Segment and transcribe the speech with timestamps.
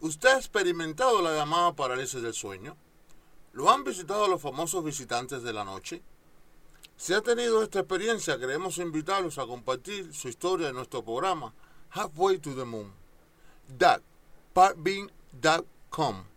[0.00, 2.74] ¿Usted ha experimentado la llamada parálisis del sueño?
[3.52, 6.02] ¿Lo han visitado los famosos visitantes de la noche?
[6.96, 11.52] Si ha tenido esta experiencia, queremos invitarlos a compartir su historia en nuestro programa
[11.90, 12.92] Halfway to the Moon.
[13.68, 14.02] DAC,
[14.54, 16.29] partbean.com